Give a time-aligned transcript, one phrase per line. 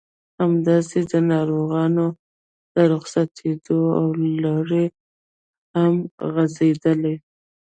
[0.41, 2.05] همداسې د ناروغانو
[2.73, 3.79] د رخصتېدو
[4.43, 4.87] لړۍ
[5.75, 5.93] هم
[6.33, 7.13] غزېدله.